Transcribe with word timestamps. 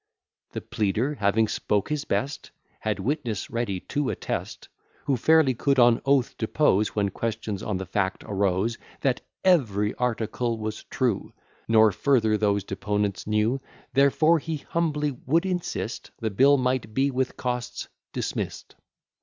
The 0.53 0.61
pleader 0.61 1.13
having 1.13 1.47
spoke 1.47 1.89
his 1.89 2.05
best, 2.05 2.49
Had 2.79 2.97
witness 2.99 3.51
ready 3.51 3.79
to 3.81 4.09
attest, 4.09 4.67
Who 5.05 5.15
fairly 5.15 5.53
could 5.53 5.77
on 5.77 6.01
oath 6.07 6.35
depose, 6.39 6.95
When 6.95 7.09
questions 7.09 7.61
on 7.61 7.77
the 7.77 7.85
fact 7.85 8.23
arose, 8.25 8.79
That 9.01 9.21
every 9.43 9.93
article 9.93 10.57
was 10.57 10.85
true; 10.85 11.33
Nor 11.67 11.91
further 11.91 12.35
those 12.35 12.63
deponents 12.63 13.27
knew: 13.27 13.61
Therefore 13.93 14.39
he 14.39 14.57
humbly 14.67 15.11
would 15.27 15.45
insist, 15.45 16.09
The 16.19 16.31
bill 16.31 16.57
might 16.57 16.95
be 16.95 17.11
with 17.11 17.37
costs 17.37 17.87
dismiss'd. 18.11 18.73